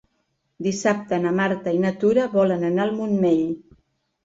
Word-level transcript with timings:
Dissabte 0.67 1.19
na 1.25 1.33
Marta 1.41 1.75
i 1.79 1.83
na 1.85 1.93
Tura 2.05 2.25
volen 2.39 2.67
anar 2.73 2.89
al 2.89 2.97
Montmell. 3.03 3.47